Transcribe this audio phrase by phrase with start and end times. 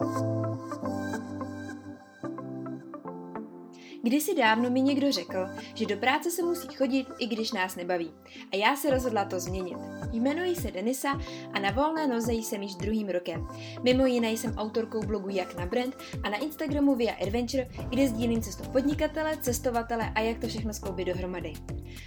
[0.00, 0.43] Música
[4.04, 8.10] Kdysi dávno mi někdo řekl, že do práce se musí chodit, i když nás nebaví.
[8.52, 9.76] A já se rozhodla to změnit.
[10.12, 11.20] Jmenuji se Denisa
[11.52, 13.48] a na volné noze jsem již druhým rokem.
[13.82, 18.42] Mimo jiné jsem autorkou blogu Jak na brand a na Instagramu Via Adventure, kde sdílím
[18.42, 21.52] cestu podnikatele, cestovatele a jak to všechno skloubit dohromady.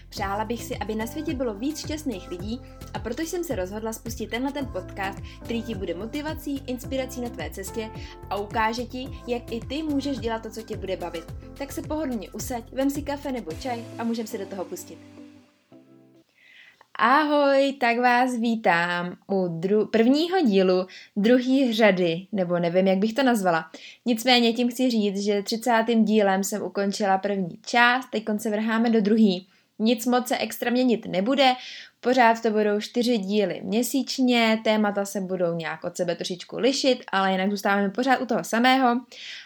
[0.09, 2.61] Přála bych si, aby na světě bylo víc šťastných lidí
[2.93, 7.29] a proto jsem se rozhodla spustit tenhle ten podcast, který ti bude motivací, inspirací na
[7.29, 7.89] tvé cestě
[8.29, 11.33] a ukáže ti, jak i ty můžeš dělat to, co tě bude bavit.
[11.57, 14.97] Tak se pohodlně usaď, vem si kafe nebo čaj a můžeme se do toho pustit.
[16.99, 23.23] Ahoj, tak vás vítám u dru- prvního dílu druhé řady, nebo nevím, jak bych to
[23.23, 23.71] nazvala.
[24.05, 25.85] Nicméně tím chci říct, že 30.
[26.03, 29.47] dílem jsem ukončila první část, teď se vrháme do druhý.
[29.79, 31.53] Nic moc se extra měnit nebude,
[31.99, 37.31] Pořád to budou čtyři díly měsíčně, témata se budou nějak od sebe trošičku lišit, ale
[37.31, 39.01] jinak zůstáváme pořád u toho samého.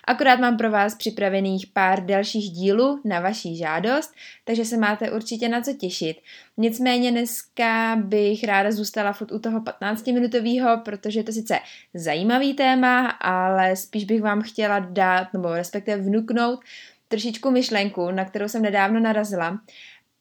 [0.07, 4.13] Akorát mám pro vás připravených pár dalších dílů na vaší žádost,
[4.45, 6.17] takže se máte určitě na co těšit.
[6.57, 11.59] Nicméně dneska bych ráda zůstala furt u toho 15-minutového, protože je to sice
[11.93, 16.59] zajímavý téma, ale spíš bych vám chtěla dát, nebo respektive vnuknout,
[17.07, 19.59] trošičku myšlenku, na kterou jsem nedávno narazila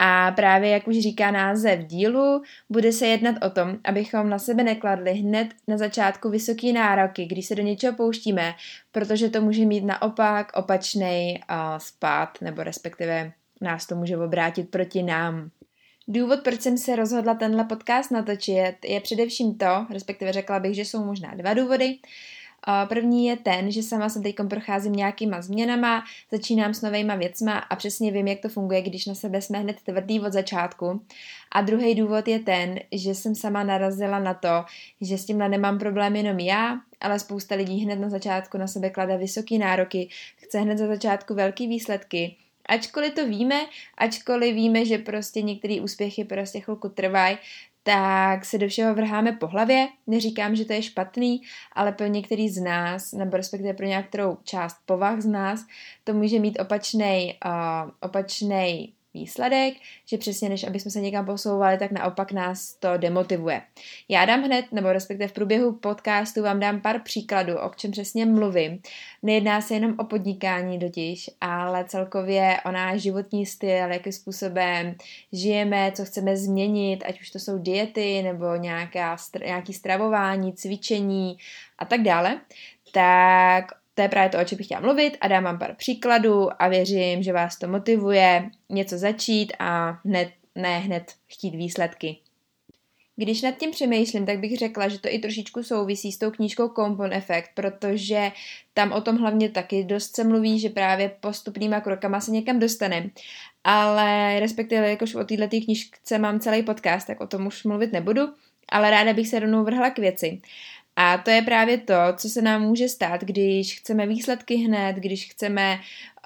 [0.02, 4.62] a právě, jak už říká název dílu, bude se jednat o tom, abychom na sebe
[4.62, 8.54] nekladli hned na začátku vysoký nároky, když se do něčeho pouštíme,
[8.92, 11.40] protože to může mít naopak opačný
[11.78, 15.50] spát, nebo respektive nás to může obrátit proti nám.
[16.08, 20.82] Důvod, proč jsem se rozhodla tenhle podcast natočit, je především to, respektive řekla bych, že
[20.82, 21.96] jsou možná dva důvody.
[22.88, 27.76] První je ten, že sama se teď procházím nějakýma změnama, začínám s novýma věcma a
[27.76, 31.02] přesně vím, jak to funguje, když na sebe jsme hned tvrdý od začátku.
[31.52, 34.64] A druhý důvod je ten, že jsem sama narazila na to,
[35.00, 38.90] že s tímhle nemám problém jenom já, ale spousta lidí hned na začátku na sebe
[38.90, 42.36] klade vysoký nároky, chce hned za začátku velký výsledky,
[42.70, 43.66] Ačkoliv to víme,
[43.98, 47.38] ačkoliv víme, že prostě některé úspěchy prostě chvilku trvají,
[47.82, 49.88] tak se do všeho vrháme po hlavě.
[50.06, 51.40] Neříkám, že to je špatný,
[51.72, 55.66] ale pro některý z nás, nebo respektive pro nějakou část povah z nás,
[56.04, 59.74] to může mít opačný uh, opačnej výsledek,
[60.06, 63.62] že přesně než aby jsme se někam posouvali, tak naopak nás to demotivuje.
[64.08, 68.26] Já dám hned, nebo respektive v průběhu podcastu vám dám pár příkladů, o čem přesně
[68.26, 68.82] mluvím.
[69.22, 74.94] Nejedná se jenom o podnikání totiž, ale celkově o náš životní styl, jakým způsobem
[75.32, 81.38] žijeme, co chceme změnit, ať už to jsou diety nebo nějaká, nějaký stravování, cvičení
[81.78, 82.40] a tak dále.
[82.92, 86.62] Tak to je právě to, o čem bych chtěla mluvit a dám vám pár příkladů
[86.62, 92.16] a věřím, že vás to motivuje něco začít a hned, ne hned chtít výsledky.
[93.16, 96.68] Když nad tím přemýšlím, tak bych řekla, že to i trošičku souvisí s tou knížkou
[96.68, 98.32] Compound Effect, protože
[98.74, 103.06] tam o tom hlavně taky dost se mluví, že právě postupnýma krokama se někam dostaneme.
[103.64, 108.22] Ale respektive, jakož o této knížce mám celý podcast, tak o tom už mluvit nebudu,
[108.68, 110.40] ale ráda bych se rovnou vrhla k věci.
[110.96, 115.30] A to je právě to, co se nám může stát, když chceme výsledky hned, když
[115.30, 115.80] chceme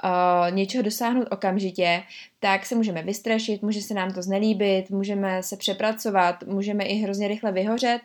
[0.05, 2.03] uh, něčeho dosáhnout okamžitě,
[2.41, 7.29] tak se můžeme vystrašit, může se nám to znelíbit, můžeme se přepracovat, můžeme i hrozně
[7.29, 8.01] rychle vyhořet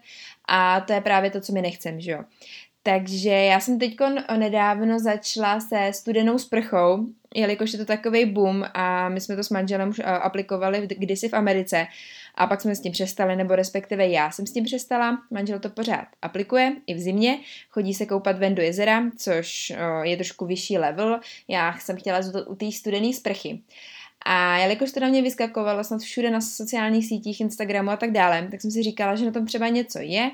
[0.48, 2.24] a to je právě to, co my nechceme, že jo.
[2.84, 3.96] Takže já jsem teď
[4.38, 7.06] nedávno začala se studenou sprchou,
[7.36, 11.34] jelikož je to takový boom a my jsme to s manželem už aplikovali kdysi v
[11.34, 11.88] Americe
[12.36, 15.70] a pak jsme s tím přestali, nebo respektive já jsem s tím přestala, manžel to
[15.70, 17.40] pořád aplikuje i v zimě,
[17.70, 19.74] chodí se koupat ven do jezera, což
[20.04, 23.62] je trošku vyšší level, já jsem chtěla u té studené sprchy.
[24.26, 28.48] A jelikož to na mě vyskakovalo snad všude na sociálních sítích, Instagramu a tak dále,
[28.52, 30.32] tak jsem si říkala, že na tom třeba něco je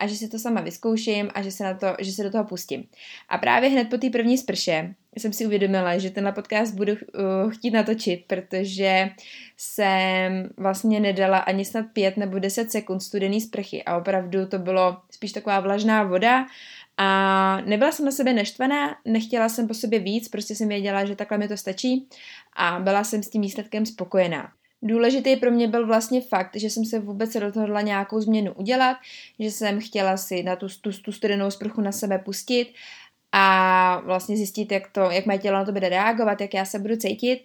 [0.00, 2.44] a že si to sama vyzkouším a že se, na to, že se do toho
[2.44, 2.84] pustím.
[3.28, 7.50] A právě hned po té první sprše jsem si uvědomila, že tenhle podcast budu uh,
[7.50, 9.10] chtít natočit, protože
[9.56, 14.96] jsem vlastně nedala ani snad pět nebo deset sekund studený sprchy a opravdu to bylo
[15.10, 16.46] spíš taková vlažná voda
[16.96, 21.16] a nebyla jsem na sebe neštvaná, nechtěla jsem po sobě víc, prostě jsem věděla, že
[21.16, 22.08] takhle mi to stačí
[22.56, 24.52] a byla jsem s tím výsledkem spokojená.
[24.82, 28.96] Důležitý pro mě byl vlastně fakt, že jsem se vůbec rozhodla nějakou změnu udělat,
[29.38, 32.74] že jsem chtěla si na tu, tu, tu studenou sprchu na sebe pustit
[33.32, 36.78] a vlastně zjistit, jak, to, jak mé tělo na to bude reagovat, jak já se
[36.78, 37.44] budu cítit.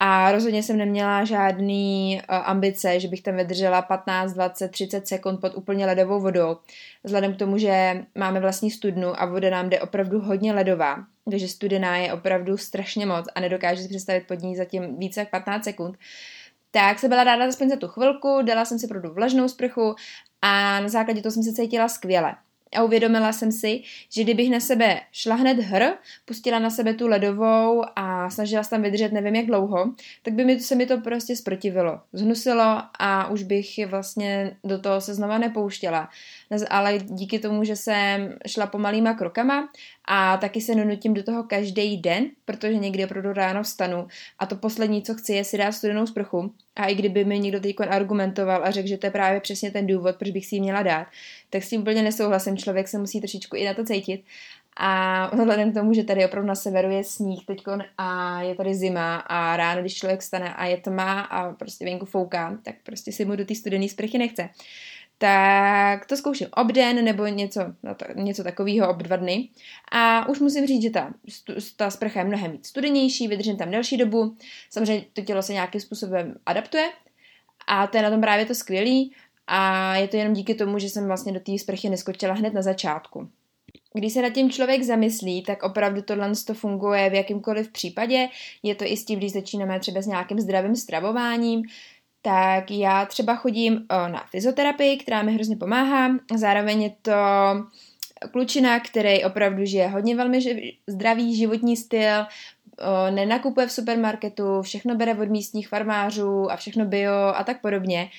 [0.00, 5.40] A rozhodně jsem neměla žádný uh, ambice, že bych tam vydržela 15, 20, 30 sekund
[5.40, 6.56] pod úplně ledovou vodou.
[7.04, 11.48] Vzhledem k tomu, že máme vlastní studnu a voda nám jde opravdu hodně ledová, takže
[11.48, 15.64] studená je opravdu strašně moc a nedokážu si představit pod ní zatím více jak 15
[15.64, 15.96] sekund,
[16.74, 19.94] tak se byla ráda aspoň za tu chvilku, dala jsem si opravdu vlažnou sprchu
[20.42, 22.34] a na základě toho jsem se cítila skvěle.
[22.76, 25.82] a uvědomila jsem si, že kdybych na sebe šla hned hr,
[26.24, 30.44] pustila na sebe tu ledovou a snažila se tam vydržet nevím jak dlouho, tak by
[30.44, 32.00] mi, se mi to prostě sprotivilo.
[32.12, 36.08] Zhnusilo a už bych vlastně do toho se znova nepouštěla.
[36.70, 39.68] Ale díky tomu, že jsem šla pomalýma krokama
[40.04, 44.06] a taky se nenutím do toho každý den, protože někdy opravdu ráno vstanu
[44.38, 46.52] a to poslední, co chci, je si dát studenou sprchu.
[46.76, 49.86] A i kdyby mi někdo teď argumentoval a řekl, že to je právě přesně ten
[49.86, 51.06] důvod, proč bych si ji měla dát,
[51.50, 52.56] tak s tím úplně nesouhlasím.
[52.56, 54.24] Člověk se musí trošičku i na to cítit.
[54.76, 57.62] A vzhledem k tomu, že tady opravdu na severu je sníh teď
[57.98, 62.06] a je tady zima a ráno, když člověk stane a je tma a prostě venku
[62.06, 64.48] fouká, tak prostě si mu do té studené sprchy nechce
[65.18, 69.48] tak to zkouším obden nebo něco, no něco takového ob dva dny.
[69.92, 71.14] A už musím říct, že ta,
[71.76, 74.36] ta sprcha je mnohem víc studenější, vydržím tam delší dobu.
[74.70, 76.90] Samozřejmě to tělo se nějakým způsobem adaptuje
[77.66, 79.12] a to je na tom právě to skvělý.
[79.46, 82.62] A je to jenom díky tomu, že jsem vlastně do té sprchy neskočila hned na
[82.62, 83.28] začátku.
[83.94, 88.28] Když se nad tím člověk zamyslí, tak opravdu tohle to funguje v jakýmkoliv případě.
[88.62, 91.62] Je to i s tím, když začínáme třeba s nějakým zdravým stravováním,
[92.24, 96.10] tak já třeba chodím na fyzoterapii, která mi hrozně pomáhá.
[96.36, 97.12] Zároveň je to
[98.32, 100.40] klučina, který opravdu žije hodně velmi
[100.86, 102.26] zdravý životní styl,
[103.10, 108.10] nenakupuje v supermarketu, všechno bere od místních farmářů a všechno bio a tak podobně.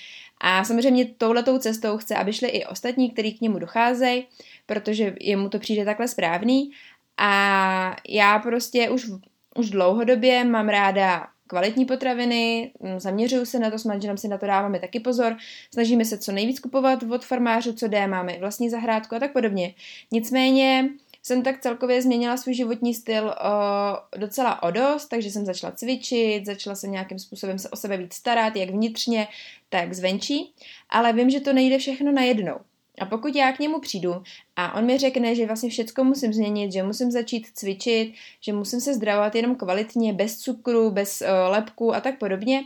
[0.42, 4.28] A samozřejmě touhletou cestou chce, aby šli i ostatní, kteří k němu docházejí,
[4.66, 6.72] protože jemu to přijde takhle správný.
[7.18, 9.08] A já prostě už,
[9.56, 14.38] už dlouhodobě mám ráda kvalitní potraviny, mm, zaměřuju se na to, s manželem si na
[14.38, 15.38] to dáváme taky pozor,
[15.74, 19.74] snažíme se co nejvíc kupovat od farmářů, co jde, máme vlastní zahrádku a tak podobně.
[20.12, 20.90] Nicméně
[21.24, 26.46] jsem tak celkově změnila svůj životní styl o, docela o dost, takže jsem začala cvičit,
[26.46, 29.28] začala jsem nějakým způsobem se o sebe víc starat, jak vnitřně,
[29.70, 30.54] tak zvenčí,
[30.90, 32.56] ale vím, že to nejde všechno najednou.
[33.00, 34.24] A pokud já k němu přijdu
[34.56, 38.82] a on mi řekne, že vlastně všecko musím změnit, že musím začít cvičit, že musím
[38.82, 42.64] se zdravovat jenom kvalitně, bez cukru, bez uh, lepku a tak podobně,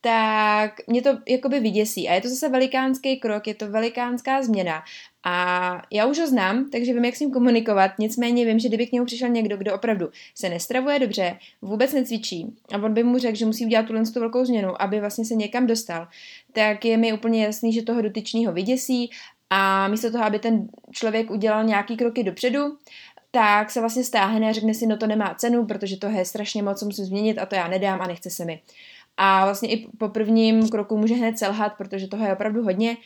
[0.00, 2.08] tak mě to jakoby vyděsí.
[2.08, 4.82] A je to zase velikánský krok, je to velikánská změna.
[5.24, 7.90] A já už ho znám, takže vím, jak s ním komunikovat.
[7.98, 12.56] Nicméně vím, že kdyby k němu přišel někdo, kdo opravdu se nestravuje dobře, vůbec necvičí,
[12.72, 15.34] a on by mu řekl, že musí udělat tuhle tu velkou změnu, aby vlastně se
[15.34, 16.08] někam dostal,
[16.52, 19.10] tak je mi úplně jasný, že toho dotyčního vyděsí
[19.50, 22.76] a místo toho, aby ten člověk udělal nějaký kroky dopředu,
[23.30, 26.62] tak se vlastně stáhne a řekne si, no to nemá cenu, protože to je strašně
[26.62, 28.62] moc, co musím změnit a to já nedám a nechce se mi.
[29.16, 32.96] A vlastně i po prvním kroku může hned selhat, protože toho je opravdu hodně.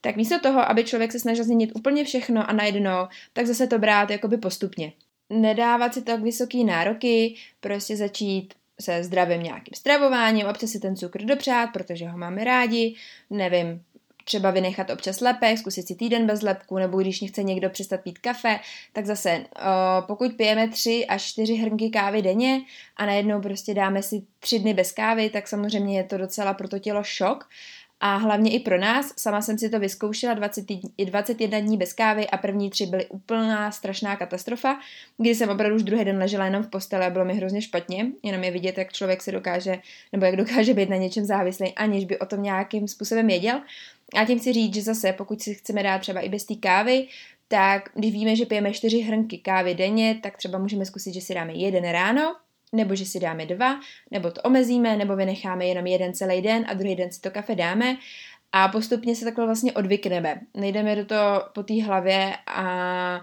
[0.00, 3.78] Tak místo toho, aby člověk se snažil změnit úplně všechno a najednou, tak zase to
[3.78, 4.92] brát jakoby postupně.
[5.30, 11.24] Nedávat si tak vysoký nároky, prostě začít se zdravým nějakým stravováním, občas si ten cukr
[11.24, 12.94] dopřát, protože ho máme rádi,
[13.30, 13.82] nevím,
[14.28, 18.18] třeba vynechat občas lepek, zkusit si týden bez lepku, nebo když chce někdo přestat pít
[18.18, 18.60] kafe,
[18.92, 19.44] tak zase
[20.06, 22.60] pokud pijeme tři až čtyři hrnky kávy denně
[22.96, 26.68] a najednou prostě dáme si tři dny bez kávy, tak samozřejmě je to docela pro
[26.68, 27.48] to tělo šok.
[28.00, 30.64] A hlavně i pro nás, sama jsem si to vyzkoušela 20,
[31.04, 34.78] 21 dní bez kávy a první tři byly úplná strašná katastrofa,
[35.16, 38.06] kdy jsem opravdu už druhý den ležela jenom v posteli a bylo mi hrozně špatně,
[38.22, 39.78] jenom je vidět, jak člověk se dokáže,
[40.12, 43.60] nebo jak dokáže být na něčem závislý, aniž by o tom nějakým způsobem věděl.
[44.16, 47.08] A tím chci říct, že zase, pokud si chceme dát třeba i bez té kávy,
[47.48, 51.34] tak když víme, že pijeme čtyři hrnky kávy denně, tak třeba můžeme zkusit, že si
[51.34, 52.36] dáme jeden ráno,
[52.72, 56.74] nebo že si dáme dva, nebo to omezíme, nebo vynecháme jenom jeden celý den a
[56.74, 57.96] druhý den si to kafe dáme
[58.52, 60.40] a postupně se takhle vlastně odvykneme.
[60.54, 63.20] Nejdeme do toho po té hlavě a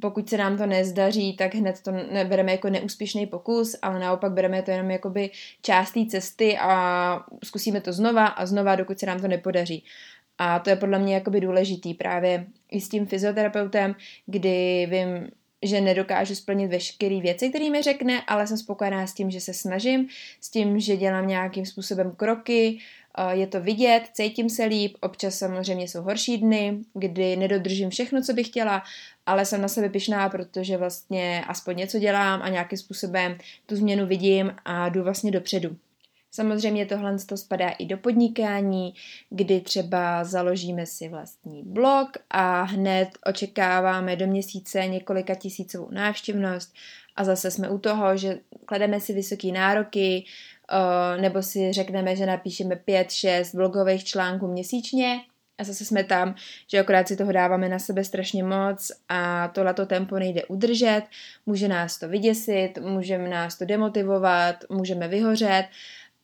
[0.00, 4.62] pokud se nám to nezdaří, tak hned to nebereme jako neúspěšný pokus, ale naopak bereme
[4.62, 5.30] to jenom jakoby
[5.62, 9.84] část té cesty a zkusíme to znova a znova, dokud se nám to nepodaří.
[10.38, 13.94] A to je podle mě jakoby důležitý právě i s tím fyzioterapeutem,
[14.26, 15.30] kdy vím,
[15.62, 19.54] že nedokážu splnit veškeré věci, které mi řekne, ale jsem spokojená s tím, že se
[19.54, 20.08] snažím,
[20.40, 22.78] s tím, že dělám nějakým způsobem kroky,
[23.30, 28.32] je to vidět, cítím se líp, občas samozřejmě jsou horší dny, kdy nedodržím všechno, co
[28.32, 28.82] bych chtěla,
[29.26, 34.06] ale jsem na sebe pišná, protože vlastně aspoň něco dělám a nějakým způsobem tu změnu
[34.06, 35.76] vidím a jdu vlastně dopředu.
[36.34, 38.94] Samozřejmě tohle to spadá i do podnikání,
[39.30, 46.74] kdy třeba založíme si vlastní blog a hned očekáváme do měsíce několika tisícovou návštěvnost
[47.16, 50.24] a zase jsme u toho, že klademe si vysoké nároky,
[51.20, 55.20] nebo si řekneme, že napíšeme 5-6 blogových článků měsíčně
[55.58, 56.34] a zase jsme tam,
[56.70, 61.02] že akorát si toho dáváme na sebe strašně moc a tohleto tempo nejde udržet,
[61.46, 65.66] může nás to vyděsit, může nás to demotivovat, můžeme vyhořet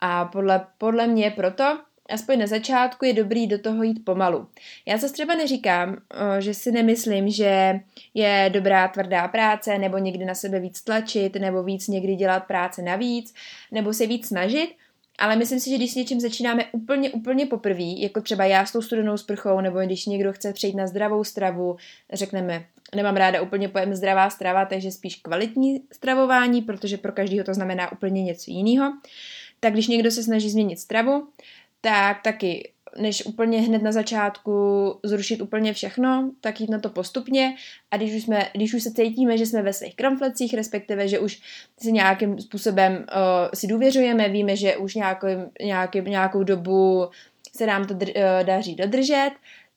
[0.01, 1.79] a podle, podle mě proto
[2.11, 4.47] aspoň na začátku je dobrý do toho jít pomalu.
[4.87, 5.97] Já zase třeba neříkám,
[6.39, 7.81] že si nemyslím, že
[8.15, 12.83] je dobrá tvrdá práce, nebo někdy na sebe víc tlačit, nebo víc někdy dělat práce
[12.83, 13.35] navíc,
[13.73, 14.69] nebo se víc snažit,
[15.19, 18.73] ale myslím si, že když s něčím začínáme úplně, úplně poprvé, jako třeba já s
[18.73, 21.77] tou studenou sprchou, nebo když někdo chce přejít na zdravou stravu,
[22.13, 22.65] řekneme,
[22.95, 27.93] nemám ráda úplně pojem zdravá strava, takže spíš kvalitní stravování, protože pro každého to znamená
[27.93, 28.93] úplně něco jiného.
[29.61, 31.29] Tak když někdo se snaží změnit stravu,
[31.81, 34.53] tak taky než úplně hned na začátku
[35.03, 37.55] zrušit úplně všechno, tak jít na to postupně.
[37.91, 41.19] A když už, jsme, když už se cítíme, že jsme ve svých kramflecích, respektive, že
[41.19, 41.43] už
[41.83, 45.27] si nějakým způsobem uh, si důvěřujeme, víme, že už nějakou,
[45.63, 47.09] nějaký, nějakou dobu
[47.57, 49.31] se nám to dr, uh, daří dodržet,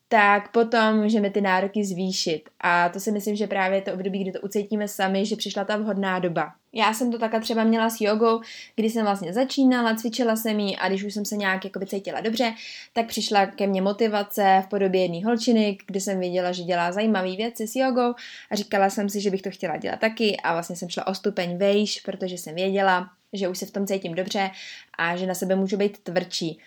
[0.08, 2.50] tak potom můžeme ty nároky zvýšit.
[2.60, 5.66] A to si myslím, že právě je to období, kdy to ucítíme sami, že přišla
[5.66, 6.54] ta vhodná doba.
[6.74, 8.42] Já jsem to takhle třeba měla s jogou,
[8.76, 12.22] kdy jsem vlastně začínala, cvičila jsem ji a když už jsem se nějak jako cítila
[12.22, 12.54] dobře,
[12.94, 17.36] tak přišla ke mně motivace v podobě jedné holčiny, kdy jsem viděla, že dělá zajímavé
[17.36, 18.14] věci s jogou
[18.52, 21.14] a říkala jsem si, že bych to chtěla dělat taky a vlastně jsem šla o
[21.14, 24.50] stupeň vejš, protože jsem věděla, že už se v tom cítím dobře
[24.98, 26.60] a že na sebe můžu být tvrdší.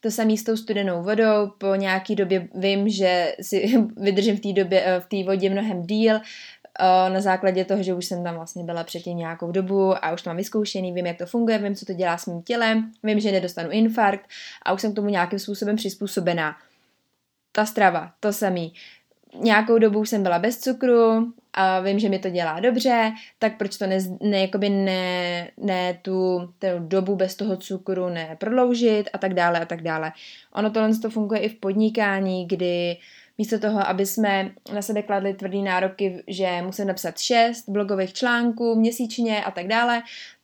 [0.00, 4.52] To samé s tou studenou vodou, po nějaký době vím, že si vydržím v té
[4.52, 8.34] době, eh, v té vodě mnohem díl, eh, na základě toho, že už jsem tam
[8.34, 11.74] vlastně byla předtím nějakou dobu a už to mám vyzkoušený, vím, jak to funguje, vím,
[11.74, 14.26] co to dělá s mým tělem, vím, že nedostanu infarkt
[14.62, 16.56] a už jsem k tomu nějakým způsobem přizpůsobená.
[17.52, 18.74] Ta strava, to samý
[19.34, 23.78] nějakou dobu jsem byla bez cukru a vím, že mi to dělá dobře, tak proč
[23.78, 29.34] to ne, ne, jakoby ne, ne tu, tu dobu bez toho cukru neprodloužit a tak
[29.34, 30.12] dále a tak dále.
[30.52, 32.96] Ono tohle to funguje i v podnikání, kdy
[33.38, 38.74] místo toho, aby jsme na sebe kladli tvrdý nároky, že musím napsat šest blogových článků
[38.74, 40.02] měsíčně a tak dále,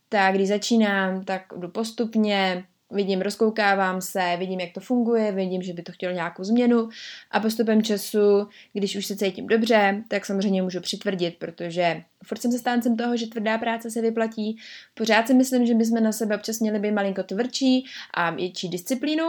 [0.08, 5.72] tak když začínám, tak jdu postupně, vidím, rozkoukávám se, vidím, jak to funguje, vidím, že
[5.72, 6.88] by to chtělo nějakou změnu
[7.30, 12.52] a postupem času, když už se cítím dobře, tak samozřejmě můžu přitvrdit, protože furt jsem
[12.52, 14.58] se stáncem toho, že tvrdá práce se vyplatí.
[14.94, 19.24] Pořád si myslím, že bychom na sebe občas měli být malinko tvrdší a větší disciplínu.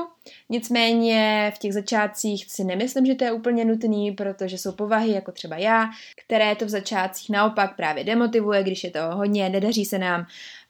[0.50, 5.32] Nicméně v těch začátcích si nemyslím, že to je úplně nutný, protože jsou povahy, jako
[5.32, 5.90] třeba já,
[6.26, 10.26] které to v začátcích naopak právě demotivuje, když je to hodně, nedaří se nám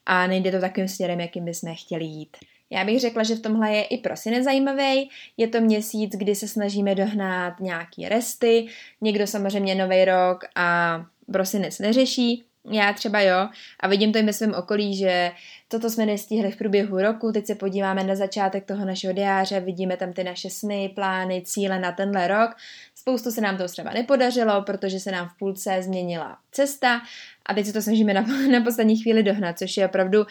[0.06, 2.36] a nejde to takovým směrem, jakým bychom chtěli jít.
[2.70, 5.10] Já bych řekla, že v tomhle je i prosinec zajímavý.
[5.36, 8.66] Je to měsíc, kdy se snažíme dohnat nějaký resty.
[9.00, 11.00] Někdo samozřejmě nový rok a
[11.32, 12.44] prosinec neřeší.
[12.70, 13.48] Já třeba jo.
[13.80, 15.30] A vidím to i ve svém okolí, že
[15.68, 17.32] toto jsme nestihli v průběhu roku.
[17.32, 21.78] Teď se podíváme na začátek toho našeho diáře, vidíme tam ty naše sny, plány, cíle
[21.78, 22.50] na tenhle rok.
[22.94, 27.00] Spoustu se nám to třeba nepodařilo, protože se nám v půlce změnila cesta
[27.46, 28.20] a teď se to snažíme na,
[28.52, 30.24] na poslední chvíli dohnat, což je opravdu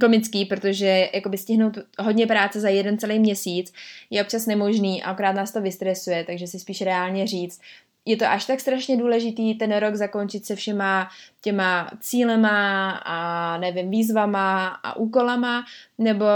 [0.00, 3.72] komický, protože jakoby stihnout hodně práce za jeden celý měsíc
[4.10, 7.60] je občas nemožný a akorát nás to vystresuje, takže si spíš reálně říct,
[8.08, 11.08] je to až tak strašně důležitý ten rok zakončit se všema
[11.40, 15.64] těma cílema a nevím, výzvama a úkolama,
[15.98, 16.26] nebo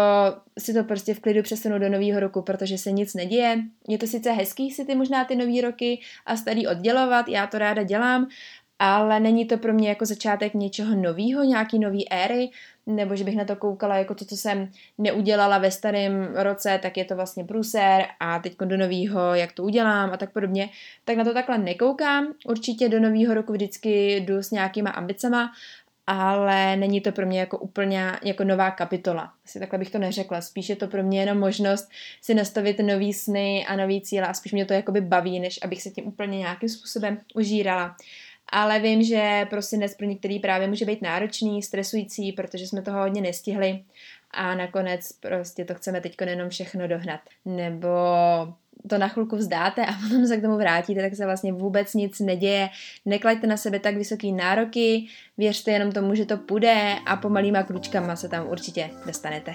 [0.59, 3.59] si to prostě v klidu přesunu do nového roku, protože se nic neděje.
[3.89, 7.59] Je to sice hezký si ty možná ty nový roky a starý oddělovat, já to
[7.59, 8.29] ráda dělám,
[8.79, 12.51] ale není to pro mě jako začátek něčeho nového, nějaký nový éry,
[12.91, 16.97] nebo že bych na to koukala jako to, co jsem neudělala ve starém roce, tak
[16.97, 20.69] je to vlastně průser a teď do nového, jak to udělám a tak podobně,
[21.05, 22.35] tak na to takhle nekoukám.
[22.47, 25.53] Určitě do nového roku vždycky jdu s nějakýma ambicema,
[26.07, 29.33] ale není to pro mě jako úplně jako nová kapitola.
[29.45, 30.41] Asi takhle bych to neřekla.
[30.41, 31.89] Spíš je to pro mě jenom možnost
[32.23, 35.83] si nastavit nový sny a nový cíle a spíš mě to jakoby baví, než abych
[35.83, 37.97] se tím úplně nějakým způsobem užírala
[38.51, 43.21] ale vím, že prosinec pro některý právě může být náročný, stresující, protože jsme toho hodně
[43.21, 43.85] nestihli
[44.31, 47.21] a nakonec prostě to chceme teď jenom všechno dohnat.
[47.45, 47.89] Nebo
[48.89, 52.21] to na chvilku vzdáte a potom se k tomu vrátíte, tak se vlastně vůbec nic
[52.21, 52.69] neděje.
[53.05, 55.07] Neklaďte na sebe tak vysoký nároky,
[55.39, 59.55] věřte jenom tomu, že to půjde a pomalýma kručkama se tam určitě dostanete.